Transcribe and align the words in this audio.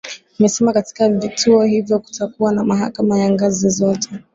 Amesema 0.39 0.73
katika 0.73 1.09
vituo 1.09 1.63
hivyo 1.63 1.99
kutakuwa 1.99 2.53
na 2.53 2.63
mahakama 2.63 3.17
za 3.17 3.29
ngazi 3.31 3.69
zote 3.69 4.09